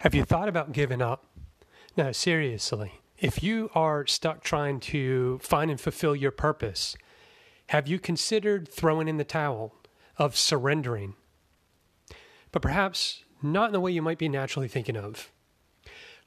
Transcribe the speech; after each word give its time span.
Have 0.00 0.14
you 0.14 0.24
thought 0.24 0.48
about 0.48 0.72
giving 0.72 1.00
up? 1.00 1.24
No, 1.96 2.12
seriously. 2.12 3.00
If 3.18 3.42
you 3.42 3.70
are 3.74 4.06
stuck 4.06 4.44
trying 4.44 4.78
to 4.80 5.38
find 5.38 5.70
and 5.70 5.80
fulfill 5.80 6.14
your 6.14 6.30
purpose, 6.30 6.96
have 7.68 7.88
you 7.88 7.98
considered 7.98 8.68
throwing 8.68 9.08
in 9.08 9.16
the 9.16 9.24
towel 9.24 9.74
of 10.18 10.36
surrendering? 10.36 11.14
But 12.52 12.60
perhaps 12.60 13.24
not 13.40 13.68
in 13.68 13.72
the 13.72 13.80
way 13.80 13.90
you 13.90 14.02
might 14.02 14.18
be 14.18 14.28
naturally 14.28 14.68
thinking 14.68 14.98
of. 14.98 15.32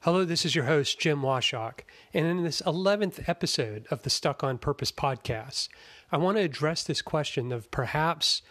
Hello, 0.00 0.24
this 0.24 0.44
is 0.44 0.56
your 0.56 0.64
host, 0.64 0.98
Jim 0.98 1.22
Washock, 1.22 1.82
and 2.12 2.26
in 2.26 2.42
this 2.42 2.60
11th 2.62 3.28
episode 3.28 3.86
of 3.88 4.02
the 4.02 4.10
Stuck 4.10 4.42
on 4.42 4.58
Purpose 4.58 4.90
podcast, 4.90 5.68
I 6.10 6.16
want 6.16 6.38
to 6.38 6.42
address 6.42 6.82
this 6.82 7.02
question 7.02 7.52
of 7.52 7.70
perhaps 7.70 8.42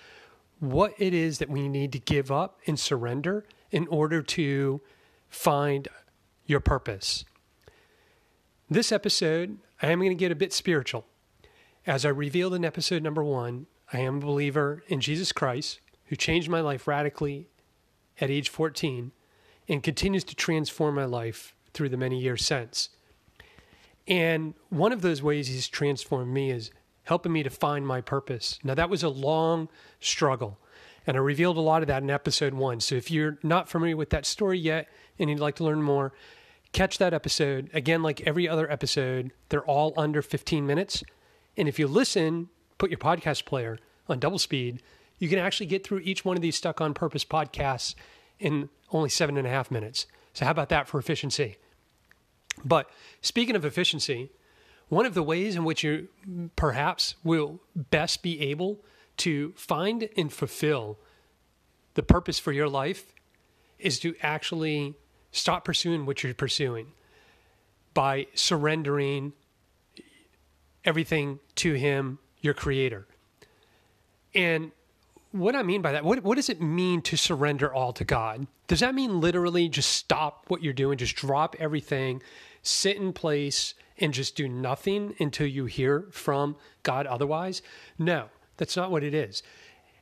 what 0.59 0.93
it 0.97 1.13
is 1.13 1.39
that 1.39 1.49
we 1.49 1.67
need 1.67 1.91
to 1.91 1.99
give 1.99 2.31
up 2.31 2.59
and 2.65 2.79
surrender 2.79 3.45
in 3.69 3.85
order 3.87 4.21
to 4.21 4.79
find 5.29 5.87
your 6.45 6.59
purpose. 6.59 7.25
This 8.69 8.91
episode, 8.91 9.57
I 9.81 9.87
am 9.87 9.99
going 9.99 10.11
to 10.11 10.15
get 10.15 10.31
a 10.31 10.35
bit 10.35 10.53
spiritual. 10.53 11.05
As 11.87 12.05
I 12.05 12.09
revealed 12.09 12.53
in 12.53 12.65
episode 12.65 13.01
number 13.01 13.23
one, 13.23 13.67
I 13.91 13.99
am 13.99 14.17
a 14.17 14.21
believer 14.21 14.83
in 14.87 15.01
Jesus 15.01 15.31
Christ, 15.31 15.79
who 16.05 16.15
changed 16.15 16.49
my 16.49 16.61
life 16.61 16.87
radically 16.87 17.47
at 18.19 18.29
age 18.29 18.49
14 18.49 19.11
and 19.67 19.83
continues 19.83 20.23
to 20.25 20.35
transform 20.35 20.95
my 20.95 21.05
life 21.05 21.55
through 21.73 21.89
the 21.89 21.97
many 21.97 22.19
years 22.19 22.45
since. 22.45 22.89
And 24.07 24.55
one 24.69 24.91
of 24.91 25.01
those 25.01 25.21
ways 25.21 25.47
he's 25.47 25.67
transformed 25.67 26.33
me 26.33 26.51
is 26.51 26.71
helping 27.03 27.31
me 27.31 27.43
to 27.43 27.49
find 27.49 27.85
my 27.85 28.01
purpose. 28.01 28.59
Now, 28.63 28.73
that 28.73 28.89
was 28.89 29.03
a 29.03 29.09
long 29.09 29.69
struggle. 29.99 30.59
And 31.09 31.17
I 31.17 31.21
revealed 31.21 31.57
a 31.57 31.61
lot 31.61 31.81
of 31.81 31.87
that 31.87 32.03
in 32.03 32.11
episode 32.11 32.53
one. 32.53 32.79
So 32.81 32.93
if 32.93 33.09
you're 33.09 33.39
not 33.41 33.67
familiar 33.67 33.97
with 33.97 34.11
that 34.11 34.27
story 34.27 34.59
yet 34.59 34.87
and 35.17 35.27
you'd 35.27 35.39
like 35.39 35.55
to 35.55 35.63
learn 35.63 35.81
more, 35.81 36.13
catch 36.71 36.99
that 36.99 37.15
episode. 37.15 37.71
Again, 37.73 38.03
like 38.03 38.21
every 38.27 38.47
other 38.47 38.71
episode, 38.71 39.31
they're 39.49 39.65
all 39.65 39.91
under 39.97 40.21
15 40.21 40.67
minutes. 40.67 41.03
And 41.57 41.67
if 41.67 41.79
you 41.79 41.87
listen, 41.87 42.49
put 42.77 42.91
your 42.91 42.99
podcast 42.99 43.45
player 43.45 43.79
on 44.07 44.19
double 44.19 44.37
speed, 44.37 44.83
you 45.17 45.27
can 45.27 45.39
actually 45.39 45.65
get 45.65 45.83
through 45.83 46.01
each 46.01 46.23
one 46.23 46.37
of 46.37 46.43
these 46.43 46.55
Stuck 46.55 46.79
on 46.79 46.93
Purpose 46.93 47.25
podcasts 47.25 47.95
in 48.37 48.69
only 48.91 49.09
seven 49.09 49.35
and 49.35 49.47
a 49.47 49.49
half 49.49 49.71
minutes. 49.71 50.05
So, 50.33 50.45
how 50.45 50.51
about 50.51 50.69
that 50.69 50.87
for 50.87 50.99
efficiency? 50.99 51.57
But 52.63 52.87
speaking 53.19 53.55
of 53.55 53.65
efficiency, 53.65 54.29
one 54.89 55.07
of 55.07 55.15
the 55.15 55.23
ways 55.23 55.55
in 55.55 55.63
which 55.63 55.83
you 55.83 56.09
perhaps 56.55 57.15
will 57.23 57.61
best 57.75 58.21
be 58.21 58.39
able 58.41 58.85
to 59.17 59.53
find 59.55 60.07
and 60.15 60.31
fulfill 60.31 60.97
the 61.93 62.03
purpose 62.03 62.39
for 62.39 62.51
your 62.51 62.69
life 62.69 63.13
is 63.77 63.99
to 63.99 64.15
actually 64.21 64.95
stop 65.31 65.65
pursuing 65.65 66.05
what 66.05 66.23
you're 66.23 66.33
pursuing 66.33 66.87
by 67.93 68.27
surrendering 68.33 69.33
everything 70.85 71.39
to 71.55 71.73
Him, 71.73 72.19
your 72.41 72.53
Creator. 72.53 73.07
And 74.33 74.71
what 75.31 75.55
I 75.55 75.63
mean 75.63 75.81
by 75.81 75.91
that, 75.91 76.03
what, 76.03 76.23
what 76.23 76.35
does 76.35 76.49
it 76.49 76.61
mean 76.61 77.01
to 77.03 77.17
surrender 77.17 77.73
all 77.73 77.93
to 77.93 78.03
God? 78.03 78.47
Does 78.67 78.79
that 78.79 78.95
mean 78.95 79.21
literally 79.21 79.69
just 79.69 79.91
stop 79.91 80.45
what 80.47 80.63
you're 80.63 80.73
doing, 80.73 80.97
just 80.97 81.15
drop 81.15 81.55
everything, 81.59 82.21
sit 82.61 82.97
in 82.97 83.13
place, 83.13 83.73
and 83.97 84.13
just 84.13 84.35
do 84.35 84.47
nothing 84.47 85.15
until 85.19 85.47
you 85.47 85.65
hear 85.65 86.07
from 86.11 86.55
God 86.83 87.05
otherwise? 87.05 87.61
No, 87.97 88.29
that's 88.57 88.75
not 88.75 88.91
what 88.91 89.03
it 89.03 89.13
is. 89.13 89.43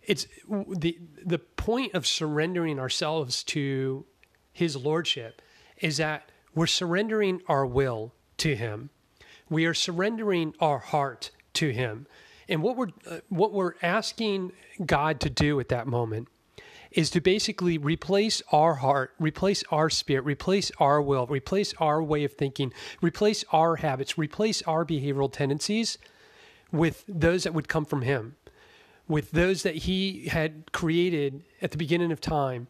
It's 0.07 0.25
the 0.47 0.97
the 1.23 1.37
point 1.37 1.93
of 1.93 2.07
surrendering 2.07 2.79
ourselves 2.79 3.43
to 3.45 4.05
his 4.53 4.75
lordship 4.75 5.41
is 5.79 5.97
that 5.97 6.31
we're 6.55 6.65
surrendering 6.65 7.41
our 7.47 7.65
will 7.65 8.13
to 8.37 8.55
him. 8.55 8.89
We 9.49 9.65
are 9.65 9.73
surrendering 9.73 10.53
our 10.59 10.79
heart 10.79 11.31
to 11.53 11.69
him. 11.69 12.07
And 12.49 12.63
what 12.63 12.77
we're 12.77 12.89
uh, 13.09 13.19
what 13.29 13.51
we're 13.51 13.73
asking 13.81 14.53
God 14.85 15.19
to 15.19 15.29
do 15.29 15.59
at 15.59 15.69
that 15.69 15.87
moment 15.87 16.29
is 16.91 17.09
to 17.11 17.21
basically 17.21 17.77
replace 17.77 18.41
our 18.51 18.75
heart, 18.75 19.13
replace 19.19 19.63
our 19.71 19.89
spirit, 19.89 20.23
replace 20.23 20.71
our 20.79 21.01
will, 21.01 21.27
replace 21.27 21.73
our 21.79 22.01
way 22.01 22.23
of 22.23 22.33
thinking, 22.33 22.73
replace 23.01 23.43
our 23.51 23.75
habits, 23.77 24.17
replace 24.17 24.61
our 24.63 24.85
behavioral 24.85 25.31
tendencies 25.31 25.97
with 26.71 27.03
those 27.07 27.43
that 27.43 27.53
would 27.53 27.67
come 27.67 27.85
from 27.85 28.01
him, 28.01 28.35
with 29.07 29.31
those 29.31 29.63
that 29.63 29.75
he 29.75 30.27
had 30.27 30.71
created 30.71 31.43
at 31.61 31.71
the 31.71 31.77
beginning 31.77 32.11
of 32.11 32.19
time 32.19 32.67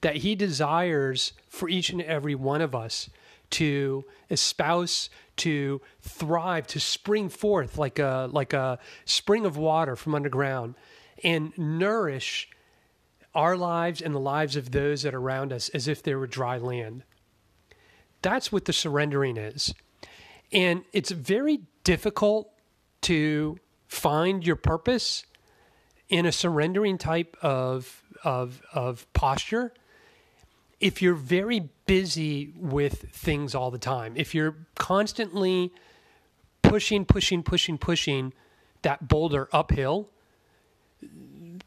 that 0.00 0.16
he 0.16 0.34
desires 0.34 1.32
for 1.48 1.68
each 1.68 1.90
and 1.90 2.02
every 2.02 2.34
one 2.34 2.60
of 2.60 2.74
us 2.74 3.10
to 3.50 4.04
espouse, 4.30 5.08
to 5.36 5.80
thrive, 6.00 6.66
to 6.66 6.80
spring 6.80 7.28
forth 7.28 7.78
like 7.78 7.98
a 7.98 8.28
like 8.32 8.52
a 8.52 8.78
spring 9.04 9.46
of 9.46 9.56
water 9.56 9.96
from 9.96 10.14
underground 10.14 10.74
and 11.22 11.56
nourish 11.56 12.48
our 13.34 13.56
lives 13.56 14.00
and 14.00 14.14
the 14.14 14.20
lives 14.20 14.56
of 14.56 14.72
those 14.72 15.02
that 15.02 15.14
are 15.14 15.20
around 15.20 15.52
us 15.52 15.68
as 15.70 15.88
if 15.88 16.02
they 16.02 16.14
were 16.14 16.26
dry 16.26 16.56
land. 16.56 17.02
That's 18.22 18.50
what 18.50 18.64
the 18.64 18.72
surrendering 18.72 19.36
is. 19.36 19.74
And 20.52 20.84
it's 20.92 21.10
very 21.10 21.60
difficult 21.84 22.50
to 23.02 23.58
find 23.86 24.46
your 24.46 24.56
purpose 24.56 25.24
in 26.08 26.26
a 26.26 26.32
surrendering 26.32 26.98
type 26.98 27.36
of 27.42 28.02
of 28.24 28.62
of 28.72 29.10
posture 29.12 29.72
if 30.80 31.00
you're 31.00 31.14
very 31.14 31.70
busy 31.86 32.52
with 32.56 33.10
things 33.10 33.54
all 33.54 33.70
the 33.70 33.78
time, 33.78 34.12
if 34.16 34.34
you're 34.34 34.56
constantly 34.76 35.72
pushing, 36.62 37.04
pushing, 37.04 37.42
pushing, 37.42 37.78
pushing 37.78 38.32
that 38.82 39.08
boulder 39.08 39.48
uphill, 39.52 40.10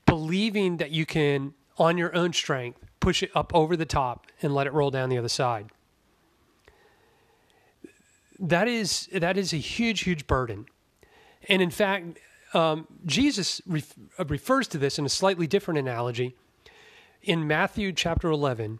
believing 0.05 0.77
that 0.77 0.91
you 0.91 1.05
can, 1.05 1.53
on 1.77 1.97
your 1.97 2.15
own 2.15 2.33
strength, 2.33 2.79
push 2.99 3.23
it 3.23 3.31
up 3.33 3.53
over 3.55 3.75
the 3.75 3.85
top 3.85 4.27
and 4.41 4.53
let 4.53 4.67
it 4.67 4.73
roll 4.73 4.91
down 4.91 5.09
the 5.09 5.17
other 5.17 5.29
side. 5.29 5.69
That 8.37 8.67
is 8.67 9.09
that 9.11 9.37
is 9.37 9.51
a 9.53 9.57
huge, 9.57 10.01
huge 10.01 10.25
burden, 10.27 10.65
and 11.49 11.61
in 11.61 11.71
fact, 11.71 12.19
um, 12.53 12.87
Jesus 13.05 13.61
ref- 13.67 13.93
refers 14.27 14.67
to 14.69 14.77
this 14.77 14.97
in 14.97 15.05
a 15.05 15.09
slightly 15.09 15.47
different 15.47 15.79
analogy 15.79 16.35
in 17.21 17.47
Matthew 17.47 17.91
chapter 17.91 18.29
eleven 18.29 18.79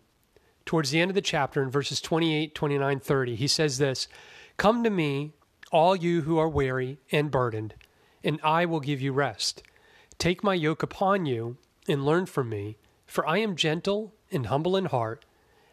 towards 0.66 0.92
the 0.92 1.02
end 1.02 1.10
of 1.10 1.16
the 1.16 1.22
chapter 1.22 1.64
in 1.64 1.70
verses 1.72 2.00
28, 2.00 2.54
29, 2.54 3.00
30, 3.00 3.36
he 3.36 3.48
says 3.48 3.80
this 3.80 4.08
Come 4.58 4.84
to 4.84 4.90
me, 4.90 5.34
all 5.72 5.96
you 5.96 6.22
who 6.22 6.38
are 6.38 6.48
weary 6.48 7.00
and 7.12 7.32
burdened, 7.32 7.74
and 8.24 8.40
I 8.44 8.66
will 8.66 8.80
give 8.80 9.02
you 9.02 9.12
rest. 9.12 9.64
Take 10.20 10.44
my 10.44 10.54
yoke 10.54 10.84
upon 10.84 11.26
you 11.26 11.58
and 11.88 12.06
learn 12.06 12.28
from 12.28 12.50
me, 12.50 12.78
for 13.08 13.28
I 13.28 13.40
am 13.40 13.56
gentle 13.56 14.14
and 14.32 14.46
humble 14.46 14.78
in 14.78 14.86
heart, 14.86 15.26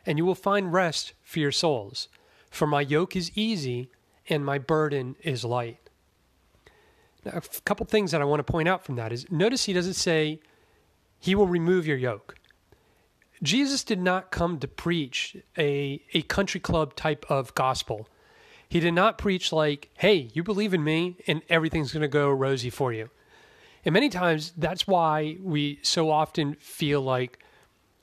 and 0.06 0.16
you 0.16 0.24
will 0.24 0.34
find 0.34 0.72
rest 0.72 1.12
for 1.22 1.40
your 1.40 1.52
souls. 1.52 2.08
For 2.50 2.66
my 2.66 2.80
yoke 2.80 3.14
is 3.14 3.36
easy 3.36 3.90
and 4.28 4.44
my 4.44 4.58
burden 4.58 5.16
is 5.22 5.44
light. 5.44 5.85
A 7.26 7.42
couple 7.64 7.86
things 7.86 8.12
that 8.12 8.20
I 8.20 8.24
want 8.24 8.40
to 8.40 8.50
point 8.50 8.68
out 8.68 8.84
from 8.84 8.96
that 8.96 9.12
is 9.12 9.30
notice 9.30 9.64
he 9.64 9.72
doesn't 9.72 9.94
say 9.94 10.40
he 11.18 11.34
will 11.34 11.46
remove 11.46 11.86
your 11.86 11.96
yoke. 11.96 12.36
Jesus 13.42 13.84
did 13.84 14.00
not 14.00 14.30
come 14.30 14.58
to 14.58 14.68
preach 14.68 15.36
a, 15.58 16.02
a 16.14 16.22
country 16.22 16.60
club 16.60 16.94
type 16.94 17.26
of 17.28 17.54
gospel. 17.54 18.08
He 18.68 18.80
did 18.80 18.94
not 18.94 19.18
preach 19.18 19.52
like, 19.52 19.90
hey, 19.98 20.30
you 20.32 20.42
believe 20.42 20.74
in 20.74 20.82
me 20.82 21.16
and 21.26 21.42
everything's 21.48 21.92
going 21.92 22.02
to 22.02 22.08
go 22.08 22.30
rosy 22.30 22.70
for 22.70 22.92
you. 22.92 23.10
And 23.84 23.92
many 23.92 24.08
times 24.08 24.52
that's 24.56 24.86
why 24.86 25.36
we 25.40 25.78
so 25.82 26.10
often 26.10 26.54
feel 26.54 27.00
like, 27.00 27.38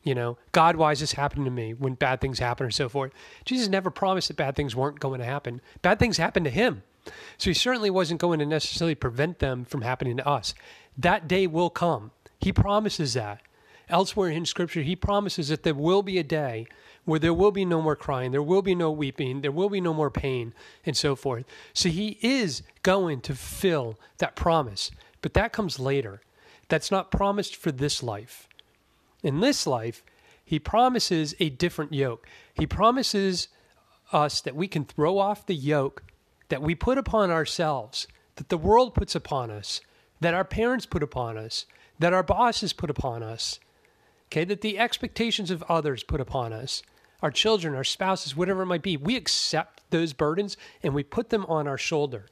you 0.03 0.15
know, 0.15 0.37
God, 0.51 0.75
why 0.75 0.91
is 0.91 0.99
this 0.99 1.13
happening 1.13 1.45
to 1.45 1.51
me 1.51 1.73
when 1.73 1.95
bad 1.95 2.21
things 2.21 2.39
happen 2.39 2.65
or 2.65 2.71
so 2.71 2.87
forth? 2.87 3.11
Jesus 3.43 3.67
never 3.67 3.89
promised 3.89 4.29
that 4.29 4.37
bad 4.37 4.55
things 4.55 4.75
weren't 4.75 4.99
going 4.99 5.19
to 5.19 5.25
happen. 5.25 5.61
Bad 5.81 5.99
things 5.99 6.17
happened 6.17 6.45
to 6.45 6.51
him. 6.51 6.83
So 7.37 7.49
he 7.49 7.53
certainly 7.53 7.89
wasn't 7.89 8.21
going 8.21 8.39
to 8.39 8.45
necessarily 8.45 8.95
prevent 8.95 9.39
them 9.39 9.65
from 9.65 9.81
happening 9.81 10.17
to 10.17 10.27
us. 10.27 10.53
That 10.97 11.27
day 11.27 11.47
will 11.47 11.69
come. 11.69 12.11
He 12.39 12.51
promises 12.51 13.13
that. 13.13 13.41
Elsewhere 13.89 14.29
in 14.29 14.45
Scripture, 14.45 14.81
he 14.81 14.95
promises 14.95 15.49
that 15.49 15.63
there 15.63 15.73
will 15.73 16.03
be 16.03 16.17
a 16.17 16.23
day 16.23 16.65
where 17.05 17.19
there 17.19 17.33
will 17.33 17.51
be 17.51 17.65
no 17.65 17.81
more 17.81 17.97
crying, 17.97 18.31
there 18.31 18.41
will 18.41 18.61
be 18.61 18.75
no 18.75 18.89
weeping, 18.89 19.41
there 19.41 19.51
will 19.51 19.69
be 19.69 19.81
no 19.81 19.93
more 19.93 20.09
pain, 20.09 20.53
and 20.85 20.95
so 20.95 21.15
forth. 21.15 21.45
So 21.73 21.89
he 21.89 22.17
is 22.21 22.63
going 22.81 23.21
to 23.21 23.35
fill 23.35 23.99
that 24.19 24.35
promise, 24.35 24.89
but 25.21 25.33
that 25.33 25.51
comes 25.51 25.79
later. 25.79 26.21
That's 26.69 26.91
not 26.91 27.11
promised 27.11 27.57
for 27.57 27.71
this 27.71 28.01
life. 28.01 28.47
In 29.21 29.41
this 29.41 29.67
life, 29.67 30.03
he 30.45 30.59
promises 30.59 31.35
a 31.39 31.49
different 31.49 31.93
yoke. 31.93 32.25
He 32.53 32.65
promises 32.65 33.49
us 34.11 34.41
that 34.41 34.55
we 34.55 34.67
can 34.67 34.85
throw 34.85 35.17
off 35.17 35.45
the 35.45 35.55
yoke 35.55 36.03
that 36.49 36.61
we 36.61 36.75
put 36.75 36.97
upon 36.97 37.31
ourselves, 37.31 38.07
that 38.35 38.49
the 38.49 38.57
world 38.57 38.93
puts 38.93 39.15
upon 39.15 39.51
us, 39.51 39.81
that 40.19 40.33
our 40.33 40.45
parents 40.45 40.85
put 40.85 41.03
upon 41.03 41.37
us, 41.37 41.65
that 41.99 42.13
our 42.13 42.23
bosses 42.23 42.73
put 42.73 42.89
upon 42.89 43.23
us, 43.23 43.59
okay, 44.27 44.43
that 44.43 44.61
the 44.61 44.79
expectations 44.79 45.51
of 45.51 45.63
others 45.63 46.03
put 46.03 46.21
upon 46.21 46.53
us 46.53 46.81
our 47.23 47.31
children, 47.31 47.73
our 47.73 47.85
spouses, 47.85 48.35
whatever 48.35 48.63
it 48.63 48.67
might 48.67 48.81
be. 48.81 48.97
We 48.97 49.15
accept 49.15 49.81
those 49.89 50.11
burdens 50.11 50.57
and 50.83 50.93
we 50.93 51.03
put 51.03 51.29
them 51.29 51.45
on 51.47 51.69
our 51.69 51.77
shoulder. 51.77 52.25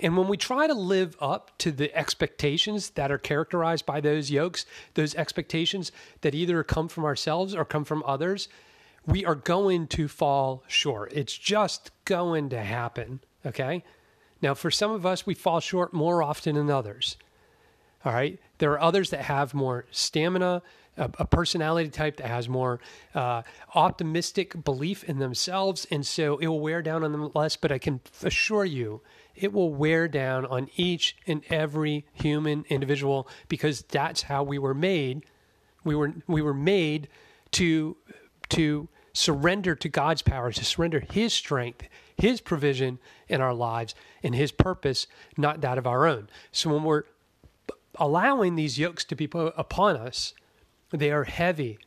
And 0.00 0.16
when 0.16 0.28
we 0.28 0.38
try 0.38 0.66
to 0.66 0.74
live 0.74 1.14
up 1.20 1.56
to 1.58 1.70
the 1.70 1.94
expectations 1.94 2.90
that 2.90 3.12
are 3.12 3.18
characterized 3.18 3.86
by 3.86 4.00
those 4.00 4.30
yokes, 4.30 4.64
those 4.94 5.14
expectations 5.14 5.92
that 6.22 6.34
either 6.34 6.64
come 6.64 6.88
from 6.88 7.04
ourselves 7.04 7.54
or 7.54 7.64
come 7.64 7.84
from 7.84 8.02
others, 8.06 8.48
we 9.06 9.24
are 9.24 9.34
going 9.34 9.86
to 9.88 10.08
fall 10.08 10.62
short. 10.66 11.12
It's 11.12 11.36
just 11.36 11.90
going 12.04 12.48
to 12.50 12.60
happen. 12.60 13.20
Okay. 13.44 13.84
Now, 14.40 14.54
for 14.54 14.70
some 14.70 14.90
of 14.90 15.06
us, 15.06 15.26
we 15.26 15.34
fall 15.34 15.60
short 15.60 15.92
more 15.92 16.22
often 16.22 16.54
than 16.56 16.70
others. 16.70 17.16
All 18.04 18.12
right. 18.12 18.38
There 18.58 18.72
are 18.72 18.80
others 18.80 19.10
that 19.10 19.22
have 19.22 19.54
more 19.54 19.86
stamina, 19.90 20.62
a, 20.96 21.10
a 21.18 21.26
personality 21.26 21.88
type 21.88 22.18
that 22.18 22.26
has 22.26 22.48
more 22.48 22.80
uh, 23.14 23.42
optimistic 23.74 24.62
belief 24.64 25.04
in 25.04 25.18
themselves. 25.18 25.86
And 25.90 26.06
so 26.06 26.36
it 26.38 26.46
will 26.46 26.60
wear 26.60 26.82
down 26.82 27.02
on 27.02 27.12
them 27.12 27.30
less. 27.34 27.56
But 27.56 27.72
I 27.72 27.78
can 27.78 28.00
assure 28.22 28.64
you, 28.64 29.00
it 29.34 29.52
will 29.52 29.72
wear 29.72 30.08
down 30.08 30.46
on 30.46 30.68
each 30.76 31.16
and 31.26 31.42
every 31.48 32.06
human 32.12 32.64
individual 32.68 33.26
because 33.48 33.82
that's 33.82 34.22
how 34.22 34.42
we 34.42 34.58
were 34.58 34.74
made. 34.74 35.24
We 35.82 35.94
were 35.94 36.14
we 36.26 36.40
were 36.40 36.54
made 36.54 37.08
to 37.52 37.96
to 38.54 38.88
surrender 39.12 39.74
to 39.74 39.88
God's 39.88 40.22
power, 40.22 40.52
to 40.52 40.64
surrender 40.64 41.00
His 41.00 41.32
strength, 41.32 41.88
His 42.16 42.40
provision 42.40 42.98
in 43.28 43.40
our 43.40 43.54
lives, 43.54 43.94
and 44.22 44.34
His 44.34 44.52
purpose, 44.52 45.06
not 45.36 45.60
that 45.60 45.78
of 45.78 45.86
our 45.86 46.06
own. 46.06 46.28
So 46.52 46.72
when 46.72 46.82
we're 46.82 47.04
allowing 47.96 48.56
these 48.56 48.78
yokes 48.78 49.04
to 49.04 49.14
be 49.14 49.26
put 49.26 49.54
upon 49.56 49.96
us, 49.96 50.34
they 50.90 51.10
are 51.10 51.24
heavy. 51.24 51.78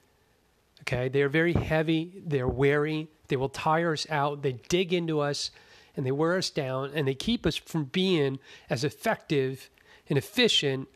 Okay, 0.81 1.09
they 1.09 1.21
are 1.21 1.29
very 1.29 1.53
heavy. 1.53 2.13
They're 2.25 2.47
weary. 2.47 3.09
They 3.27 3.35
will 3.35 3.49
tire 3.49 3.91
us 3.91 4.07
out. 4.09 4.41
They 4.41 4.53
dig 4.69 4.93
into 4.93 5.19
us 5.19 5.51
and 5.95 6.05
they 6.05 6.11
wear 6.11 6.37
us 6.37 6.49
down 6.49 6.91
and 6.93 7.07
they 7.07 7.15
keep 7.15 7.45
us 7.45 7.57
from 7.57 7.85
being 7.85 8.39
as 8.69 8.83
effective 8.83 9.69
and 10.09 10.17
efficient 10.17 10.87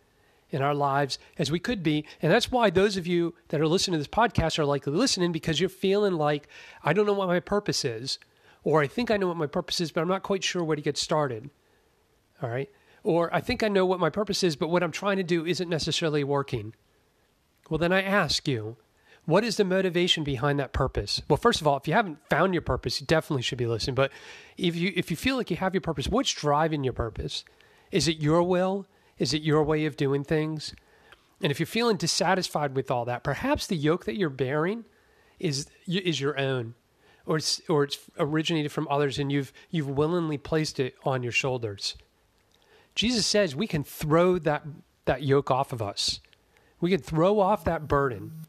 in 0.51 0.61
our 0.61 0.75
lives 0.75 1.17
as 1.37 1.49
we 1.49 1.59
could 1.59 1.81
be. 1.81 2.05
And 2.21 2.31
that's 2.31 2.51
why 2.51 2.69
those 2.69 2.97
of 2.97 3.07
you 3.07 3.33
that 3.49 3.59
are 3.59 3.67
listening 3.67 3.93
to 3.93 3.97
this 3.99 4.07
podcast 4.07 4.59
are 4.59 4.65
likely 4.65 4.93
listening 4.93 5.31
because 5.31 5.59
you're 5.59 5.69
feeling 5.69 6.13
like, 6.13 6.47
I 6.83 6.93
don't 6.93 7.05
know 7.05 7.13
what 7.13 7.27
my 7.27 7.39
purpose 7.39 7.83
is, 7.83 8.19
or 8.63 8.81
I 8.81 8.87
think 8.87 9.09
I 9.09 9.17
know 9.17 9.27
what 9.27 9.37
my 9.37 9.47
purpose 9.47 9.81
is, 9.81 9.91
but 9.91 10.01
I'm 10.01 10.07
not 10.07 10.23
quite 10.23 10.43
sure 10.43 10.63
where 10.63 10.75
to 10.75 10.81
get 10.81 10.97
started. 10.97 11.49
All 12.41 12.49
right. 12.49 12.69
Or 13.03 13.33
I 13.33 13.41
think 13.41 13.63
I 13.63 13.67
know 13.67 13.85
what 13.85 13.99
my 13.99 14.09
purpose 14.09 14.43
is, 14.43 14.55
but 14.55 14.69
what 14.69 14.83
I'm 14.83 14.91
trying 14.91 15.17
to 15.17 15.23
do 15.23 15.45
isn't 15.45 15.69
necessarily 15.69 16.23
working. 16.23 16.73
Well, 17.69 17.79
then 17.79 17.91
I 17.91 18.01
ask 18.01 18.47
you, 18.47 18.77
what 19.25 19.43
is 19.43 19.57
the 19.57 19.63
motivation 19.63 20.23
behind 20.23 20.59
that 20.59 20.73
purpose? 20.73 21.21
Well, 21.29 21.37
first 21.37 21.61
of 21.61 21.67
all, 21.67 21.77
if 21.77 21.87
you 21.87 21.93
haven't 21.93 22.17
found 22.29 22.53
your 22.53 22.61
purpose, 22.61 22.99
you 22.99 23.07
definitely 23.07 23.43
should 23.43 23.57
be 23.57 23.67
listening. 23.67 23.95
But 23.95 24.11
if 24.57 24.75
you 24.75 24.91
if 24.95 25.11
you 25.11 25.17
feel 25.17 25.37
like 25.37 25.51
you 25.51 25.57
have 25.57 25.73
your 25.73 25.81
purpose, 25.81 26.07
what's 26.07 26.33
driving 26.33 26.83
your 26.83 26.93
purpose? 26.93 27.45
Is 27.91 28.07
it 28.07 28.17
your 28.17 28.43
will? 28.43 28.87
Is 29.21 29.35
it 29.35 29.43
your 29.43 29.61
way 29.61 29.85
of 29.85 29.95
doing 29.95 30.23
things? 30.23 30.73
And 31.43 31.51
if 31.51 31.59
you're 31.59 31.67
feeling 31.67 31.95
dissatisfied 31.95 32.75
with 32.75 32.89
all 32.89 33.05
that, 33.05 33.23
perhaps 33.23 33.67
the 33.67 33.75
yoke 33.75 34.05
that 34.05 34.17
you're 34.17 34.31
bearing 34.31 34.83
is 35.39 35.67
is 35.87 36.19
your 36.19 36.39
own, 36.39 36.73
or 37.27 37.37
it's 37.37 37.61
or 37.69 37.83
it's 37.83 37.99
originated 38.17 38.71
from 38.71 38.87
others, 38.89 39.19
and 39.19 39.31
you've 39.31 39.53
you've 39.69 39.87
willingly 39.87 40.39
placed 40.39 40.79
it 40.79 40.95
on 41.03 41.21
your 41.21 41.31
shoulders. 41.31 41.95
Jesus 42.95 43.27
says 43.27 43.55
we 43.55 43.67
can 43.67 43.83
throw 43.83 44.39
that 44.39 44.63
that 45.05 45.21
yoke 45.21 45.51
off 45.51 45.71
of 45.71 45.83
us. 45.83 46.19
We 46.79 46.89
can 46.89 46.99
throw 46.99 47.39
off 47.39 47.63
that 47.65 47.87
burden 47.87 48.47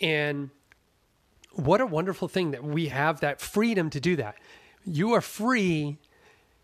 and 0.00 0.50
what 1.52 1.80
a 1.80 1.86
wonderful 1.86 2.28
thing 2.28 2.52
that 2.52 2.62
we 2.62 2.88
have 2.88 3.18
that 3.20 3.40
freedom 3.40 3.90
to 3.90 3.98
do 3.98 4.14
that. 4.14 4.36
You 4.84 5.14
are 5.14 5.20
free 5.20 5.98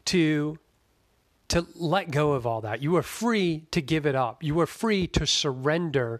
to 0.05 0.61
to 1.55 1.65
let 1.77 2.11
go 2.11 2.33
of 2.33 2.49
all 2.49 2.61
that. 2.63 2.83
You 2.83 2.97
are 2.97 3.03
free 3.03 3.67
to 3.71 3.81
give 3.81 4.07
it 4.07 4.17
up. 4.17 4.43
You 4.43 4.59
are 4.59 4.67
free 4.67 5.07
to 5.07 5.25
surrender 5.25 6.19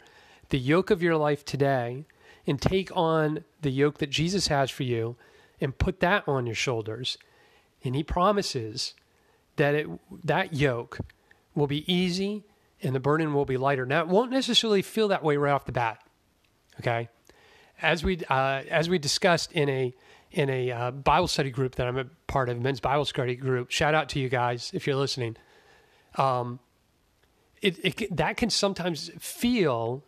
the 0.51 0.61
yoke 0.61 0.91
of 0.91 1.03
your 1.03 1.17
life 1.17 1.45
today 1.45 2.07
and 2.47 2.63
take 2.63 2.97
on 2.97 3.43
the 3.61 3.71
yoke 3.71 3.99
that 3.99 4.11
Jesus 4.11 4.47
has 4.47 4.71
for 4.71 4.85
you 4.85 5.17
and 5.61 5.77
put 5.77 5.99
that 5.99 6.23
on 6.29 6.47
your 6.47 6.55
shoulders. 6.55 7.19
And 7.83 7.97
he 7.97 8.05
promises 8.05 8.95
that 9.57 9.75
it 9.75 9.89
that 10.25 10.55
yoke 10.55 11.01
will 11.53 11.67
be 11.67 11.93
easy 11.93 12.45
and 12.81 12.95
the 12.95 13.01
burden 13.01 13.35
will 13.35 13.45
be 13.45 13.57
lighter. 13.57 13.85
Now, 13.85 14.03
it 14.03 14.09
won't 14.09 14.31
necessarily 14.31 14.83
feel 14.83 15.09
that 15.09 15.25
way 15.25 15.37
right 15.37 15.51
off 15.51 15.65
the 15.65 15.73
bat. 15.73 16.01
Okay, 16.79 17.09
as 17.83 18.05
we 18.05 18.21
uh, 18.31 18.63
as 18.71 18.89
we 18.89 19.01
discussed 19.01 19.51
in 19.51 19.69
a 19.69 19.95
in 20.35 20.51
a 20.51 20.71
uh, 20.71 20.91
Bible 20.91 21.29
study 21.29 21.51
group 21.51 21.77
that 21.77 21.87
I'm 21.87 21.97
a 21.97 22.07
part 22.27 22.49
of, 22.49 22.61
men's 22.61 22.81
Bible 22.81 23.05
study 23.05 23.37
group. 23.37 23.71
Shout 23.71 23.95
out 23.95 24.09
to 24.11 24.19
you 24.19 24.29
guys 24.29 24.73
if 24.75 24.87
you're 24.87 24.97
listening. 24.97 25.37
Um, 26.17 26.59
it, 27.63 27.79
it 27.85 28.17
that 28.17 28.37
can 28.37 28.51
sometimes 28.51 29.11
feel 29.19 30.03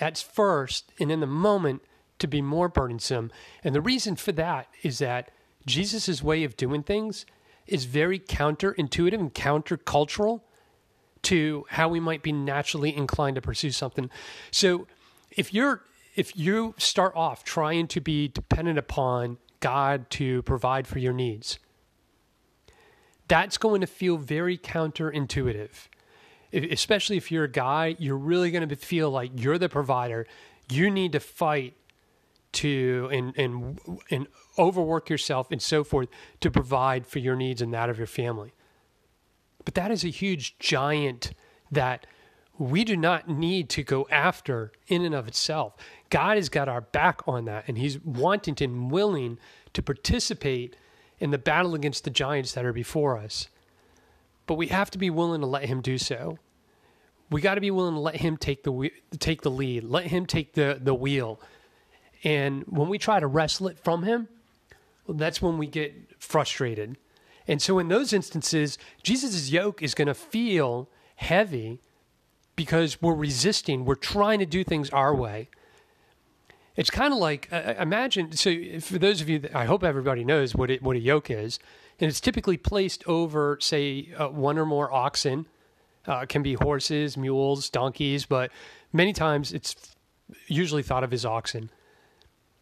at 0.00 0.16
first 0.18 0.92
and 0.98 1.12
in 1.12 1.20
the 1.20 1.26
moment 1.26 1.82
to 2.18 2.26
be 2.26 2.42
more 2.42 2.68
burdensome, 2.68 3.30
and 3.62 3.74
the 3.74 3.80
reason 3.80 4.16
for 4.16 4.32
that 4.32 4.66
is 4.82 4.98
that 4.98 5.30
Jesus' 5.66 6.22
way 6.22 6.42
of 6.42 6.56
doing 6.56 6.82
things 6.82 7.26
is 7.66 7.84
very 7.84 8.18
counterintuitive 8.18 9.20
and 9.20 9.34
countercultural 9.34 10.40
to 11.22 11.66
how 11.68 11.88
we 11.88 12.00
might 12.00 12.22
be 12.22 12.32
naturally 12.32 12.96
inclined 12.96 13.34
to 13.34 13.42
pursue 13.42 13.70
something. 13.70 14.08
So 14.50 14.86
if 15.30 15.52
you're 15.52 15.82
if 16.18 16.36
you 16.36 16.74
start 16.78 17.12
off 17.14 17.44
trying 17.44 17.86
to 17.86 18.00
be 18.00 18.26
dependent 18.26 18.76
upon 18.76 19.38
God 19.60 20.10
to 20.10 20.42
provide 20.42 20.88
for 20.88 20.98
your 20.98 21.12
needs, 21.12 21.60
that's 23.28 23.56
going 23.56 23.80
to 23.82 23.86
feel 23.86 24.16
very 24.16 24.58
counterintuitive. 24.58 25.86
especially 26.52 27.16
if 27.16 27.30
you're 27.30 27.44
a 27.44 27.50
guy, 27.50 27.94
you're 28.00 28.16
really 28.16 28.50
going 28.50 28.68
to 28.68 28.74
feel 28.74 29.10
like 29.10 29.30
you're 29.36 29.58
the 29.58 29.68
provider. 29.68 30.26
You 30.68 30.90
need 30.90 31.12
to 31.12 31.20
fight 31.20 31.74
to 32.50 33.08
and 33.12 33.34
and 33.36 33.78
and 34.10 34.26
overwork 34.58 35.10
yourself 35.10 35.52
and 35.52 35.62
so 35.62 35.84
forth 35.84 36.08
to 36.40 36.50
provide 36.50 37.06
for 37.06 37.20
your 37.20 37.36
needs 37.36 37.62
and 37.62 37.72
that 37.72 37.90
of 37.90 37.96
your 37.96 38.06
family. 38.08 38.54
But 39.64 39.74
that 39.74 39.92
is 39.92 40.02
a 40.02 40.08
huge 40.08 40.58
giant 40.58 41.32
that 41.70 42.06
we 42.58 42.84
do 42.84 42.96
not 42.96 43.28
need 43.28 43.68
to 43.70 43.82
go 43.82 44.06
after 44.10 44.72
in 44.88 45.04
and 45.04 45.14
of 45.14 45.28
itself. 45.28 45.74
God 46.10 46.36
has 46.36 46.48
got 46.48 46.68
our 46.68 46.80
back 46.80 47.20
on 47.26 47.44
that, 47.46 47.64
and 47.68 47.78
He's 47.78 47.98
wanting 48.00 48.56
and 48.60 48.90
willing 48.90 49.38
to 49.74 49.82
participate 49.82 50.76
in 51.18 51.30
the 51.30 51.38
battle 51.38 51.74
against 51.74 52.04
the 52.04 52.10
giants 52.10 52.52
that 52.52 52.64
are 52.64 52.72
before 52.72 53.18
us. 53.18 53.48
But 54.46 54.54
we 54.54 54.68
have 54.68 54.90
to 54.92 54.98
be 54.98 55.10
willing 55.10 55.40
to 55.40 55.46
let 55.46 55.64
Him 55.64 55.80
do 55.80 55.98
so. 55.98 56.38
We 57.30 57.40
got 57.40 57.56
to 57.56 57.60
be 57.60 57.70
willing 57.70 57.94
to 57.94 58.00
let 58.00 58.16
Him 58.16 58.36
take 58.36 58.62
the 58.62 58.90
take 59.18 59.42
the 59.42 59.50
lead, 59.50 59.84
let 59.84 60.06
Him 60.06 60.26
take 60.26 60.54
the 60.54 60.78
the 60.80 60.94
wheel. 60.94 61.40
And 62.24 62.64
when 62.66 62.88
we 62.88 62.98
try 62.98 63.20
to 63.20 63.26
wrestle 63.26 63.68
it 63.68 63.78
from 63.78 64.02
Him, 64.02 64.28
well, 65.06 65.16
that's 65.16 65.42
when 65.42 65.58
we 65.58 65.66
get 65.66 65.94
frustrated. 66.18 66.96
And 67.46 67.62
so, 67.62 67.78
in 67.78 67.88
those 67.88 68.12
instances, 68.12 68.78
Jesus' 69.02 69.50
yoke 69.50 69.82
is 69.82 69.94
going 69.94 70.08
to 70.08 70.14
feel 70.14 70.88
heavy 71.16 71.80
because 72.56 73.00
we're 73.00 73.14
resisting. 73.14 73.84
We're 73.84 73.94
trying 73.94 74.38
to 74.40 74.46
do 74.46 74.62
things 74.64 74.90
our 74.90 75.14
way. 75.14 75.48
It's 76.78 76.90
kind 76.90 77.12
of 77.12 77.18
like 77.18 77.48
uh, 77.50 77.74
imagine. 77.80 78.30
So, 78.32 78.54
for 78.80 79.00
those 79.00 79.20
of 79.20 79.28
you, 79.28 79.40
that, 79.40 79.54
I 79.54 79.64
hope 79.64 79.82
everybody 79.82 80.22
knows 80.22 80.54
what 80.54 80.70
it, 80.70 80.80
what 80.80 80.94
a 80.94 81.00
yoke 81.00 81.28
is, 81.28 81.58
and 81.98 82.08
it's 82.08 82.20
typically 82.20 82.56
placed 82.56 83.02
over, 83.08 83.58
say, 83.60 84.10
uh, 84.16 84.28
one 84.28 84.56
or 84.58 84.64
more 84.64 84.90
oxen. 84.92 85.46
Uh, 86.06 86.24
can 86.24 86.42
be 86.42 86.54
horses, 86.54 87.16
mules, 87.18 87.68
donkeys, 87.68 88.24
but 88.24 88.50
many 88.92 89.12
times 89.12 89.52
it's 89.52 89.96
usually 90.46 90.82
thought 90.82 91.02
of 91.04 91.12
as 91.12 91.26
oxen 91.26 91.68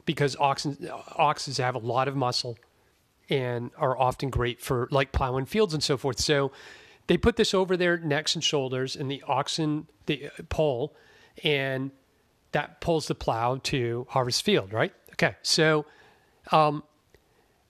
because 0.06 0.34
oxen 0.40 0.76
oxes 1.14 1.58
have 1.58 1.74
a 1.74 1.78
lot 1.78 2.08
of 2.08 2.16
muscle 2.16 2.58
and 3.28 3.70
are 3.76 3.96
often 3.96 4.30
great 4.30 4.60
for 4.62 4.88
like 4.90 5.12
plowing 5.12 5.44
fields 5.44 5.74
and 5.74 5.82
so 5.82 5.98
forth. 5.98 6.18
So 6.18 6.50
they 7.06 7.18
put 7.18 7.36
this 7.36 7.52
over 7.52 7.76
their 7.76 7.98
necks 7.98 8.34
and 8.34 8.42
shoulders, 8.42 8.96
and 8.96 9.10
the 9.10 9.22
oxen 9.28 9.88
the 10.06 10.30
pole 10.48 10.96
and 11.44 11.90
that 12.56 12.80
pulls 12.80 13.06
the 13.06 13.14
plow 13.14 13.60
to 13.64 14.06
harvest 14.08 14.42
field. 14.42 14.72
Right? 14.72 14.94
Okay. 15.12 15.36
So, 15.42 15.84
um, 16.50 16.84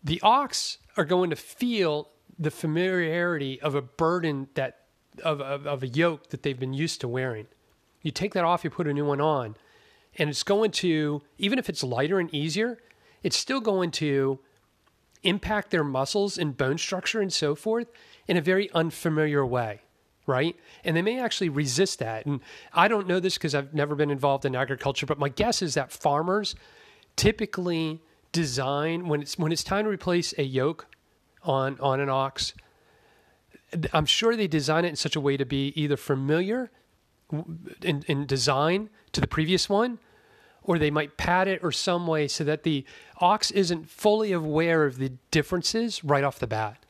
the 0.04 0.20
ox 0.22 0.78
are 0.96 1.04
going 1.04 1.30
to 1.30 1.36
feel 1.36 2.10
the 2.38 2.52
familiarity 2.52 3.60
of 3.60 3.74
a 3.74 3.82
burden 3.82 4.48
that 4.54 4.82
of, 5.24 5.40
of, 5.40 5.66
of 5.66 5.82
a 5.82 5.88
yoke 5.88 6.30
that 6.30 6.44
they've 6.44 6.60
been 6.60 6.72
used 6.72 7.00
to 7.00 7.08
wearing. 7.08 7.48
You 8.02 8.12
take 8.12 8.32
that 8.34 8.44
off, 8.44 8.62
you 8.62 8.70
put 8.70 8.86
a 8.86 8.94
new 8.94 9.04
one 9.04 9.20
on, 9.20 9.56
and 10.18 10.30
it's 10.30 10.44
going 10.44 10.70
to 10.82 11.20
even 11.36 11.58
if 11.58 11.68
it's 11.68 11.82
lighter 11.82 12.20
and 12.20 12.32
easier, 12.32 12.78
it's 13.24 13.36
still 13.36 13.60
going 13.60 13.90
to 13.92 14.38
impact 15.24 15.72
their 15.72 15.82
muscles 15.82 16.38
and 16.38 16.56
bone 16.56 16.78
structure 16.78 17.20
and 17.20 17.32
so 17.32 17.56
forth 17.56 17.88
in 18.28 18.36
a 18.36 18.40
very 18.40 18.70
unfamiliar 18.70 19.44
way. 19.44 19.80
Right? 20.26 20.56
And 20.84 20.96
they 20.96 21.02
may 21.02 21.20
actually 21.20 21.48
resist 21.48 22.00
that. 22.00 22.26
And 22.26 22.40
I 22.72 22.88
don't 22.88 23.06
know 23.06 23.20
this 23.20 23.34
because 23.34 23.54
I've 23.54 23.72
never 23.72 23.94
been 23.94 24.10
involved 24.10 24.44
in 24.44 24.54
agriculture, 24.54 25.06
but 25.06 25.18
my 25.18 25.28
guess 25.28 25.62
is 25.62 25.74
that 25.74 25.92
farmers 25.92 26.54
typically 27.14 28.02
design 28.32 29.08
when 29.08 29.22
it's 29.22 29.38
when 29.38 29.52
it's 29.52 29.64
time 29.64 29.84
to 29.84 29.90
replace 29.90 30.34
a 30.36 30.42
yoke 30.42 30.86
on 31.42 31.78
on 31.80 32.00
an 32.00 32.08
ox. 32.08 32.52
I'm 33.92 34.06
sure 34.06 34.36
they 34.36 34.46
design 34.46 34.84
it 34.84 34.88
in 34.88 34.96
such 34.96 35.16
a 35.16 35.20
way 35.20 35.36
to 35.36 35.44
be 35.44 35.72
either 35.74 35.96
familiar 35.96 36.70
in, 37.82 38.04
in 38.06 38.26
design 38.26 38.90
to 39.12 39.20
the 39.20 39.26
previous 39.26 39.68
one, 39.68 39.98
or 40.62 40.78
they 40.78 40.90
might 40.90 41.16
pad 41.16 41.48
it 41.48 41.60
or 41.62 41.72
some 41.72 42.06
way 42.06 42.28
so 42.28 42.44
that 42.44 42.62
the 42.62 42.84
ox 43.18 43.50
isn't 43.50 43.90
fully 43.90 44.32
aware 44.32 44.84
of 44.84 44.98
the 44.98 45.10
differences 45.30 46.04
right 46.04 46.24
off 46.24 46.38
the 46.38 46.46
bat. 46.46 46.85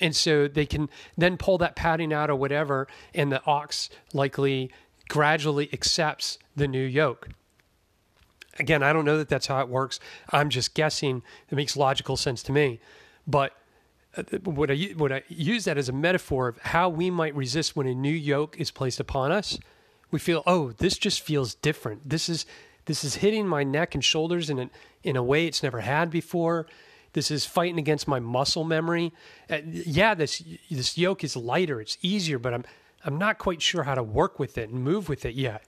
And 0.00 0.14
so 0.14 0.48
they 0.48 0.66
can 0.66 0.88
then 1.16 1.36
pull 1.36 1.58
that 1.58 1.76
padding 1.76 2.12
out 2.12 2.30
or 2.30 2.36
whatever, 2.36 2.88
and 3.14 3.32
the 3.32 3.44
ox 3.44 3.90
likely 4.12 4.70
gradually 5.08 5.68
accepts 5.72 6.38
the 6.54 6.68
new 6.68 6.84
yoke. 6.84 7.28
Again, 8.58 8.82
I 8.82 8.92
don't 8.92 9.04
know 9.04 9.18
that 9.18 9.28
that's 9.28 9.46
how 9.46 9.60
it 9.60 9.68
works. 9.68 10.00
I'm 10.30 10.50
just 10.50 10.74
guessing. 10.74 11.22
It 11.48 11.54
makes 11.54 11.76
logical 11.76 12.16
sense 12.16 12.42
to 12.44 12.52
me. 12.52 12.80
But 13.26 13.52
uh, 14.16 14.22
would 14.44 14.70
I, 14.70 14.94
would 14.96 15.12
I 15.12 15.22
use 15.28 15.64
that 15.64 15.78
as 15.78 15.88
a 15.88 15.92
metaphor 15.92 16.48
of 16.48 16.58
how 16.58 16.88
we 16.88 17.10
might 17.10 17.34
resist 17.34 17.76
when 17.76 17.86
a 17.86 17.94
new 17.94 18.12
yoke 18.12 18.56
is 18.58 18.70
placed 18.70 19.00
upon 19.00 19.30
us? 19.30 19.58
We 20.10 20.18
feel, 20.18 20.42
oh, 20.46 20.72
this 20.72 20.98
just 20.98 21.20
feels 21.20 21.54
different. 21.54 22.08
This 22.08 22.28
is 22.28 22.46
this 22.86 23.04
is 23.04 23.16
hitting 23.16 23.46
my 23.46 23.64
neck 23.64 23.94
and 23.94 24.02
shoulders 24.02 24.48
in 24.48 24.70
in 25.02 25.14
a 25.14 25.22
way 25.22 25.46
it's 25.46 25.62
never 25.62 25.80
had 25.80 26.10
before. 26.10 26.66
This 27.18 27.32
is 27.32 27.44
fighting 27.44 27.80
against 27.80 28.06
my 28.06 28.20
muscle 28.20 28.62
memory. 28.62 29.12
Uh, 29.50 29.58
yeah, 29.64 30.14
this 30.14 30.40
this 30.70 30.96
yoke 30.96 31.24
is 31.24 31.34
lighter, 31.34 31.80
it's 31.80 31.98
easier, 32.00 32.38
but 32.38 32.54
I'm 32.54 32.64
I'm 33.04 33.18
not 33.18 33.38
quite 33.38 33.60
sure 33.60 33.82
how 33.82 33.96
to 33.96 34.04
work 34.04 34.38
with 34.38 34.56
it 34.56 34.70
and 34.70 34.84
move 34.84 35.08
with 35.08 35.24
it 35.24 35.34
yet. 35.34 35.64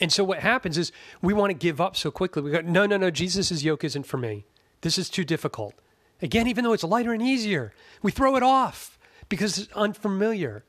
And 0.00 0.12
so 0.12 0.24
what 0.24 0.40
happens 0.40 0.76
is 0.76 0.90
we 1.22 1.32
want 1.32 1.50
to 1.50 1.54
give 1.54 1.80
up 1.80 1.94
so 1.94 2.10
quickly. 2.10 2.42
We 2.42 2.50
go, 2.50 2.62
no, 2.62 2.84
no, 2.84 2.96
no, 2.96 3.12
Jesus' 3.12 3.62
yoke 3.62 3.84
isn't 3.84 4.06
for 4.06 4.16
me. 4.16 4.44
This 4.80 4.98
is 4.98 5.08
too 5.08 5.22
difficult. 5.22 5.74
Again, 6.20 6.48
even 6.48 6.64
though 6.64 6.72
it's 6.72 6.82
lighter 6.82 7.12
and 7.12 7.22
easier, 7.22 7.72
we 8.02 8.10
throw 8.10 8.34
it 8.34 8.42
off 8.42 8.98
because 9.28 9.56
it's 9.56 9.72
unfamiliar, 9.74 10.64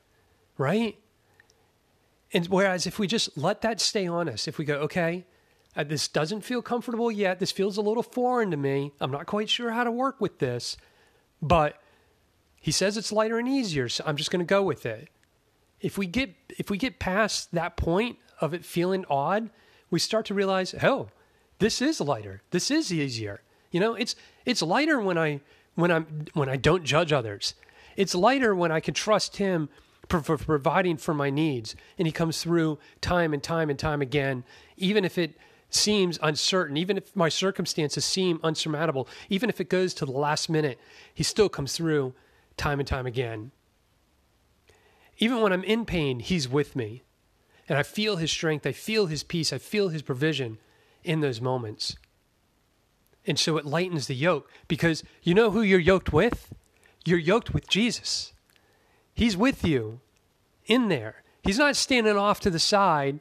right? 0.58 0.96
And 2.32 2.46
whereas 2.46 2.86
if 2.86 3.00
we 3.00 3.08
just 3.08 3.36
let 3.36 3.62
that 3.62 3.80
stay 3.80 4.06
on 4.06 4.28
us, 4.28 4.46
if 4.46 4.58
we 4.58 4.64
go, 4.64 4.76
okay, 4.76 5.26
uh, 5.76 5.84
this 5.84 6.08
doesn't 6.08 6.42
feel 6.42 6.62
comfortable 6.62 7.10
yet, 7.10 7.38
this 7.38 7.52
feels 7.52 7.76
a 7.76 7.82
little 7.82 8.02
foreign 8.02 8.50
to 8.50 8.56
me, 8.56 8.92
I'm 9.00 9.10
not 9.10 9.26
quite 9.26 9.48
sure 9.48 9.70
how 9.70 9.84
to 9.84 9.90
work 9.90 10.20
with 10.20 10.38
this, 10.38 10.76
but 11.40 11.80
he 12.60 12.70
says 12.70 12.96
it's 12.96 13.10
lighter 13.10 13.38
and 13.38 13.48
easier, 13.48 13.88
so 13.88 14.04
I'm 14.06 14.16
just 14.16 14.30
going 14.30 14.44
to 14.44 14.48
go 14.48 14.62
with 14.62 14.86
it. 14.86 15.08
If 15.80 15.98
we 15.98 16.06
get 16.06 16.34
if 16.48 16.70
we 16.70 16.78
get 16.78 17.00
past 17.00 17.50
that 17.52 17.76
point 17.76 18.18
of 18.40 18.54
it 18.54 18.64
feeling 18.64 19.04
odd, 19.10 19.50
we 19.90 19.98
start 19.98 20.26
to 20.26 20.34
realize, 20.34 20.74
oh, 20.80 21.08
this 21.58 21.82
is 21.82 22.00
lighter. 22.00 22.42
This 22.50 22.70
is 22.70 22.92
easier. 22.92 23.42
You 23.72 23.80
know, 23.80 23.94
it's 23.94 24.14
it's 24.44 24.62
lighter 24.62 25.00
when 25.00 25.18
I 25.18 25.40
when 25.74 25.90
I'm 25.90 26.26
when 26.34 26.48
I 26.48 26.56
don't 26.56 26.84
judge 26.84 27.12
others. 27.12 27.54
It's 27.96 28.14
lighter 28.14 28.54
when 28.54 28.70
I 28.70 28.80
can 28.80 28.94
trust 28.94 29.38
him 29.38 29.68
for, 30.08 30.20
for 30.22 30.36
providing 30.38 30.96
for 30.96 31.14
my 31.14 31.30
needs, 31.30 31.74
and 31.98 32.06
he 32.06 32.12
comes 32.12 32.42
through 32.42 32.78
time 33.00 33.32
and 33.32 33.42
time 33.42 33.70
and 33.70 33.78
time 33.78 34.02
again, 34.02 34.44
even 34.76 35.04
if 35.04 35.18
it 35.18 35.36
seems 35.74 36.18
uncertain, 36.22 36.76
even 36.76 36.96
if 36.96 37.14
my 37.16 37.28
circumstances 37.28 38.04
seem 38.04 38.40
unsurmountable, 38.42 39.08
even 39.28 39.48
if 39.48 39.60
it 39.60 39.68
goes 39.68 39.94
to 39.94 40.04
the 40.04 40.12
last 40.12 40.48
minute, 40.48 40.78
he 41.12 41.22
still 41.22 41.48
comes 41.48 41.76
through 41.76 42.14
time 42.56 42.78
and 42.78 42.86
time 42.86 43.06
again. 43.06 43.50
Even 45.18 45.40
when 45.40 45.52
I'm 45.52 45.64
in 45.64 45.84
pain, 45.84 46.20
he's 46.20 46.48
with 46.48 46.74
me. 46.74 47.02
And 47.68 47.78
I 47.78 47.82
feel 47.82 48.16
his 48.16 48.30
strength, 48.30 48.66
I 48.66 48.72
feel 48.72 49.06
his 49.06 49.22
peace, 49.22 49.52
I 49.52 49.58
feel 49.58 49.88
his 49.88 50.02
provision 50.02 50.58
in 51.04 51.20
those 51.20 51.40
moments. 51.40 51.96
And 53.26 53.38
so 53.38 53.56
it 53.56 53.64
lightens 53.64 54.08
the 54.08 54.14
yoke 54.14 54.50
because 54.66 55.04
you 55.22 55.34
know 55.34 55.50
who 55.50 55.62
you're 55.62 55.78
yoked 55.78 56.12
with? 56.12 56.52
You're 57.04 57.18
yoked 57.18 57.54
with 57.54 57.68
Jesus. 57.68 58.32
He's 59.14 59.36
with 59.36 59.64
you 59.64 60.00
in 60.66 60.88
there. 60.88 61.22
He's 61.42 61.58
not 61.58 61.76
standing 61.76 62.16
off 62.16 62.40
to 62.40 62.50
the 62.50 62.58
side, 62.58 63.20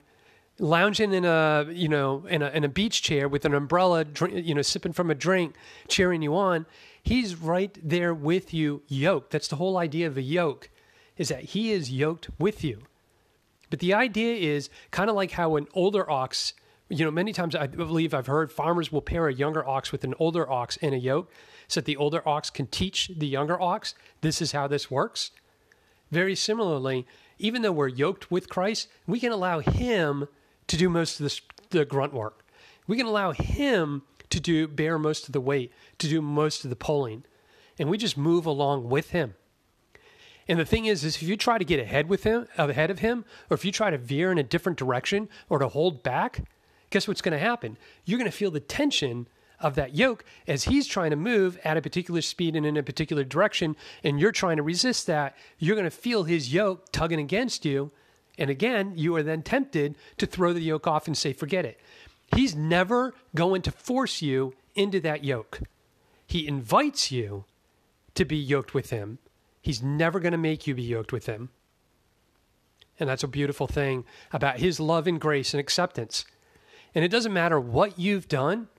lounging 0.61 1.11
in 1.11 1.25
a 1.25 1.65
you 1.71 1.89
know 1.89 2.25
in 2.27 2.41
a 2.41 2.49
in 2.49 2.63
a 2.63 2.69
beach 2.69 3.01
chair 3.01 3.27
with 3.27 3.43
an 3.45 3.53
umbrella, 3.53 4.05
you 4.31 4.55
know, 4.55 4.61
sipping 4.61 4.93
from 4.93 5.11
a 5.11 5.15
drink, 5.15 5.55
cheering 5.87 6.21
you 6.21 6.35
on. 6.35 6.65
He's 7.03 7.35
right 7.35 7.77
there 7.83 8.13
with 8.13 8.53
you, 8.53 8.83
yoked. 8.87 9.31
That's 9.31 9.47
the 9.47 9.55
whole 9.55 9.77
idea 9.77 10.07
of 10.07 10.17
a 10.17 10.21
yoke, 10.21 10.69
is 11.17 11.29
that 11.29 11.45
he 11.45 11.71
is 11.71 11.91
yoked 11.91 12.29
with 12.37 12.63
you. 12.63 12.83
But 13.71 13.79
the 13.79 13.93
idea 13.93 14.35
is 14.35 14.69
kind 14.91 15.09
of 15.09 15.15
like 15.15 15.31
how 15.31 15.55
an 15.55 15.67
older 15.73 16.09
ox 16.09 16.53
you 16.91 17.05
know, 17.05 17.11
many 17.11 17.31
times 17.31 17.55
I 17.55 17.67
believe 17.67 18.13
I've 18.13 18.27
heard 18.27 18.51
farmers 18.51 18.91
will 18.91 19.01
pair 19.01 19.27
a 19.27 19.33
younger 19.33 19.65
ox 19.65 19.93
with 19.93 20.03
an 20.03 20.13
older 20.19 20.49
ox 20.51 20.75
in 20.77 20.93
a 20.93 20.97
yoke 20.97 21.31
so 21.69 21.79
that 21.79 21.85
the 21.85 21.95
older 21.95 22.27
ox 22.27 22.49
can 22.49 22.67
teach 22.67 23.09
the 23.15 23.27
younger 23.27 23.59
ox 23.61 23.95
this 24.19 24.41
is 24.41 24.51
how 24.51 24.67
this 24.67 24.91
works. 24.91 25.31
Very 26.11 26.35
similarly, 26.35 27.07
even 27.39 27.61
though 27.61 27.71
we're 27.71 27.87
yoked 27.87 28.29
with 28.29 28.49
Christ, 28.49 28.89
we 29.07 29.21
can 29.21 29.31
allow 29.31 29.59
Him 29.59 30.27
to 30.67 30.77
do 30.77 30.89
most 30.89 31.19
of 31.19 31.25
the, 31.25 31.77
the 31.77 31.85
grunt 31.85 32.13
work. 32.13 32.45
We 32.87 32.97
can 32.97 33.05
allow 33.05 33.31
Him 33.31 34.03
to 34.29 34.39
do 34.39 34.67
bear 34.67 34.97
most 34.97 35.27
of 35.27 35.33
the 35.33 35.41
weight, 35.41 35.71
to 35.99 36.07
do 36.07 36.21
most 36.21 36.63
of 36.63 36.69
the 36.69 36.75
pulling, 36.75 37.23
and 37.77 37.89
we 37.89 37.97
just 37.97 38.17
move 38.17 38.45
along 38.45 38.89
with 38.89 39.11
Him. 39.11 39.35
And 40.47 40.59
the 40.59 40.65
thing 40.65 40.85
is, 40.85 41.03
is 41.03 41.15
if 41.15 41.23
you 41.23 41.37
try 41.37 41.57
to 41.57 41.63
get 41.63 41.79
ahead 41.79 42.09
with 42.09 42.23
him, 42.23 42.47
ahead 42.57 42.89
of 42.89 42.99
him, 42.99 43.25
or 43.49 43.55
if 43.55 43.63
you 43.63 43.71
try 43.71 43.89
to 43.89 43.97
veer 43.97 44.31
in 44.31 44.37
a 44.37 44.43
different 44.43 44.77
direction 44.77 45.29
or 45.49 45.59
to 45.59 45.67
hold 45.67 46.03
back, 46.03 46.43
guess 46.89 47.07
what's 47.07 47.21
going 47.21 47.31
to 47.31 47.39
happen? 47.39 47.77
You're 48.05 48.19
going 48.19 48.29
to 48.29 48.35
feel 48.35 48.51
the 48.51 48.59
tension 48.59 49.27
of 49.59 49.75
that 49.75 49.95
yoke 49.95 50.25
as 50.47 50.65
he's 50.65 50.87
trying 50.87 51.11
to 51.11 51.15
move 51.15 51.59
at 51.63 51.77
a 51.77 51.81
particular 51.81 52.21
speed 52.21 52.55
and 52.55 52.65
in 52.65 52.75
a 52.75 52.83
particular 52.83 53.23
direction, 53.23 53.75
and 54.03 54.19
you're 54.19 54.31
trying 54.31 54.57
to 54.57 54.63
resist 54.63 55.07
that. 55.07 55.37
You're 55.59 55.75
going 55.75 55.89
to 55.89 55.91
feel 55.91 56.23
his 56.23 56.53
yoke 56.53 56.91
tugging 56.91 57.19
against 57.19 57.63
you. 57.63 57.91
And 58.41 58.49
again, 58.49 58.93
you 58.95 59.15
are 59.15 59.21
then 59.21 59.43
tempted 59.43 59.95
to 60.17 60.25
throw 60.25 60.51
the 60.51 60.61
yoke 60.61 60.87
off 60.87 61.05
and 61.05 61.15
say, 61.15 61.31
forget 61.31 61.63
it. 61.63 61.79
He's 62.35 62.55
never 62.55 63.13
going 63.35 63.61
to 63.61 63.71
force 63.71 64.23
you 64.23 64.55
into 64.73 64.99
that 65.01 65.23
yoke. 65.23 65.59
He 66.25 66.47
invites 66.47 67.11
you 67.11 67.45
to 68.15 68.25
be 68.25 68.37
yoked 68.37 68.73
with 68.73 68.89
him. 68.89 69.19
He's 69.61 69.83
never 69.83 70.19
going 70.19 70.31
to 70.31 70.39
make 70.39 70.65
you 70.65 70.73
be 70.73 70.81
yoked 70.81 71.11
with 71.11 71.27
him. 71.27 71.49
And 72.99 73.07
that's 73.07 73.21
a 73.21 73.27
beautiful 73.27 73.67
thing 73.67 74.05
about 74.33 74.57
his 74.57 74.79
love 74.79 75.05
and 75.05 75.21
grace 75.21 75.53
and 75.53 75.59
acceptance. 75.59 76.25
And 76.95 77.05
it 77.05 77.11
doesn't 77.11 77.33
matter 77.33 77.59
what 77.59 77.99
you've 77.99 78.27
done, 78.27 78.69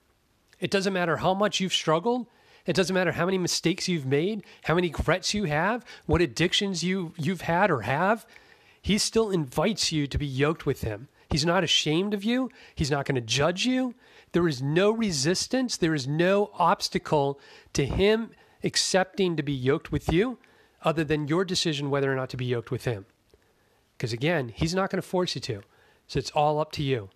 it 0.59 0.73
doesn't 0.73 0.93
matter 0.93 1.19
how 1.19 1.35
much 1.35 1.61
you've 1.61 1.73
struggled. 1.73 2.27
It 2.67 2.75
doesn't 2.75 2.95
matter 2.95 3.13
how 3.13 3.27
many 3.27 3.39
mistakes 3.39 3.89
you've 3.89 4.07
made, 4.07 4.45
how 4.63 4.75
many 4.75 4.89
regrets 4.89 5.35
you 5.35 5.45
have, 5.45 5.85
what 6.07 6.21
addictions 6.21 6.85
you, 6.85 7.13
you've 7.17 7.41
had 7.43 7.71
or 7.71 7.83
have. 7.83 8.25
He 8.83 8.99
still 8.99 9.31
invites 9.31 9.93
you 9.93 10.07
to 10.09 10.19
be 10.19 10.27
yoked 10.27 10.67
with 10.67 10.83
him. 10.83 11.09
He's 11.31 11.47
not 11.47 11.65
ashamed 11.65 12.13
of 12.13 12.25
you. 12.25 12.51
He's 12.75 12.91
not 12.91 13.07
going 13.07 13.15
to 13.15 13.21
judge 13.21 13.65
you. 13.65 13.95
There 14.33 14.49
is 14.49 14.61
no 14.61 14.91
resistance. 14.91 15.77
There 15.77 15.95
is 15.95 16.07
no 16.07 16.51
obstacle 16.59 17.41
to 17.73 17.87
him 17.87 18.33
accepting 18.65 19.37
to 19.37 19.43
be 19.43 19.53
yoked 19.53 19.93
with 19.93 20.13
you 20.13 20.39
other 20.83 21.05
than 21.05 21.29
your 21.29 21.45
decision 21.45 21.91
whether 21.91 22.13
or 22.13 22.17
not 22.17 22.29
to 22.31 22.37
be 22.37 22.45
yoked 22.45 22.71
with 22.71 22.85
him. 22.85 23.07
Because 23.97 24.13
again, 24.13 24.49
he's 24.49 24.75
not 24.75 24.91
going 24.91 25.01
to 25.01 25.09
force 25.09 25.35
you 25.35 25.41
to. 25.43 25.63
So 26.09 26.19
it's 26.19 26.31
all 26.33 26.59
up 26.59 26.73
to 26.73 26.83
you. 26.83 27.09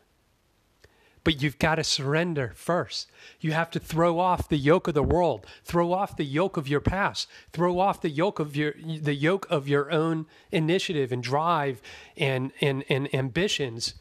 But 1.26 1.42
you've 1.42 1.58
got 1.58 1.74
to 1.74 1.82
surrender 1.82 2.52
first. 2.54 3.10
You 3.40 3.50
have 3.50 3.72
to 3.72 3.80
throw 3.80 4.20
off 4.20 4.48
the 4.48 4.56
yoke 4.56 4.86
of 4.86 4.94
the 4.94 5.02
world, 5.02 5.44
throw 5.64 5.92
off 5.92 6.16
the 6.16 6.24
yoke 6.24 6.56
of 6.56 6.68
your 6.68 6.78
past, 6.78 7.28
throw 7.52 7.80
off 7.80 8.00
the 8.00 8.10
yoke 8.10 8.38
of 8.38 8.54
your 8.54 8.74
the 8.78 9.12
yoke 9.12 9.44
of 9.50 9.66
your 9.66 9.90
own 9.90 10.26
initiative 10.52 11.10
and 11.10 11.24
drive 11.24 11.82
and 12.16 12.52
and, 12.60 12.84
and 12.88 13.12
ambitions 13.12 13.94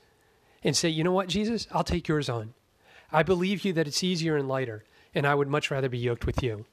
and 0.63 0.77
say, 0.77 0.87
you 0.87 1.03
know 1.03 1.11
what, 1.11 1.27
Jesus, 1.27 1.67
I'll 1.71 1.83
take 1.83 2.07
yours 2.07 2.29
on. 2.29 2.53
I 3.11 3.23
believe 3.23 3.65
you 3.65 3.73
that 3.73 3.87
it's 3.87 4.03
easier 4.03 4.37
and 4.37 4.47
lighter, 4.47 4.83
and 5.15 5.25
I 5.25 5.33
would 5.33 5.47
much 5.47 5.71
rather 5.71 5.89
be 5.89 5.97
yoked 5.97 6.27
with 6.27 6.43
you. 6.43 6.67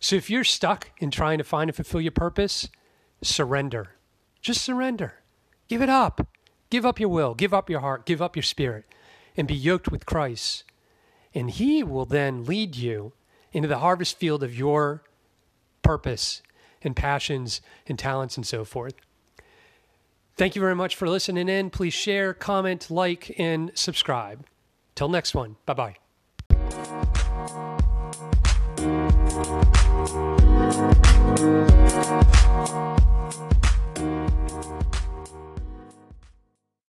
So 0.00 0.16
if 0.16 0.28
you're 0.28 0.42
stuck 0.42 0.90
in 0.98 1.12
trying 1.12 1.38
to 1.38 1.44
find 1.44 1.70
and 1.70 1.76
fulfill 1.76 2.00
your 2.00 2.10
purpose, 2.10 2.68
surrender. 3.22 3.92
Just 4.42 4.62
surrender. 4.62 5.20
Give 5.68 5.80
it 5.80 5.88
up. 5.88 6.26
Give 6.70 6.84
up 6.84 6.98
your 6.98 7.10
will, 7.10 7.34
give 7.34 7.54
up 7.54 7.70
your 7.70 7.80
heart, 7.80 8.04
give 8.04 8.20
up 8.20 8.34
your 8.34 8.42
spirit 8.42 8.84
and 9.36 9.48
be 9.48 9.54
yoked 9.54 9.90
with 9.90 10.06
Christ. 10.06 10.64
And 11.34 11.50
He 11.50 11.82
will 11.82 12.06
then 12.06 12.44
lead 12.44 12.76
you 12.76 13.12
into 13.52 13.68
the 13.68 13.78
harvest 13.78 14.18
field 14.18 14.42
of 14.42 14.54
your 14.54 15.02
purpose 15.82 16.42
and 16.82 16.96
passions 16.96 17.60
and 17.86 17.98
talents 17.98 18.36
and 18.36 18.46
so 18.46 18.64
forth. 18.64 18.94
Thank 20.36 20.54
you 20.54 20.60
very 20.60 20.74
much 20.74 20.96
for 20.96 21.08
listening 21.08 21.48
in. 21.48 21.70
Please 21.70 21.92
share, 21.92 22.32
comment, 22.32 22.90
like, 22.90 23.34
and 23.38 23.72
subscribe. 23.74 24.46
Till 24.94 25.08
next 25.08 25.34
one. 25.34 25.56
Bye 25.66 25.74
bye. 25.74 25.96